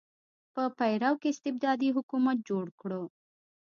[0.53, 2.91] په پیرو کې استبدادي حکومت جوړ کړ.